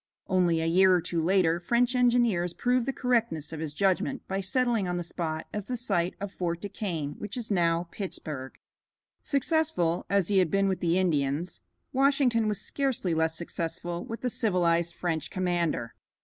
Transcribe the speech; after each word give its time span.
Only 0.25 0.61
a 0.61 0.65
year 0.65 0.95
or 0.95 0.99
two 0.99 1.19
later 1.21 1.59
French 1.59 1.93
engineers 1.93 2.55
proved 2.55 2.87
the 2.87 2.91
correctness 2.91 3.53
of 3.53 3.59
his 3.59 3.71
judgment 3.71 4.27
by 4.27 4.41
settling 4.41 4.87
on 4.87 4.97
the 4.97 5.03
spot 5.03 5.45
as 5.53 5.65
the 5.65 5.77
site 5.77 6.15
of 6.19 6.31
Fort 6.31 6.59
Du 6.61 6.69
Quesne, 6.69 7.13
which 7.19 7.37
is 7.37 7.51
now 7.51 7.87
Pittsburg. 7.91 8.57
Successful 9.21 10.07
as 10.09 10.29
he 10.29 10.39
had 10.39 10.49
been 10.49 10.67
with 10.67 10.79
the 10.79 10.97
Indians, 10.97 11.61
Washington 11.93 12.47
was 12.47 12.59
scarcely 12.59 13.13
less 13.13 13.37
successful 13.37 14.03
with 14.03 14.21
the 14.21 14.31
civilized 14.31 14.95
French 14.95 15.29
commander. 15.29 15.93